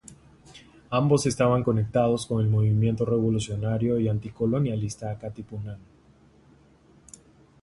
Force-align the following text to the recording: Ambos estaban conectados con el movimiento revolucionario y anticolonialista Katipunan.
Ambos 0.89 1.27
estaban 1.27 1.61
conectados 1.63 2.25
con 2.25 2.41
el 2.43 2.49
movimiento 2.49 3.05
revolucionario 3.05 3.99
y 3.99 4.07
anticolonialista 4.09 5.15
Katipunan. 5.19 5.77